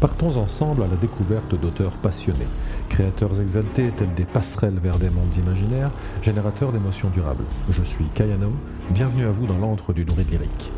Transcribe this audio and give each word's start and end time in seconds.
Partons 0.00 0.38
ensemble 0.38 0.82
à 0.82 0.86
la 0.86 0.96
découverte 0.96 1.54
d'auteurs 1.60 1.92
passionnés, 1.92 2.46
créateurs 2.88 3.38
exaltés 3.38 3.92
tels 3.94 4.14
des 4.14 4.24
passerelles 4.24 4.78
vers 4.82 4.98
des 4.98 5.10
mondes 5.10 5.36
imaginaires, 5.36 5.90
générateurs 6.22 6.72
d'émotions 6.72 7.10
durables. 7.10 7.44
Je 7.68 7.82
suis 7.82 8.06
Kayano, 8.14 8.50
bienvenue 8.88 9.26
à 9.26 9.30
vous 9.30 9.46
dans 9.46 9.58
l'antre 9.58 9.92
du 9.92 10.06
nourri 10.06 10.24
lyrique. 10.24 10.72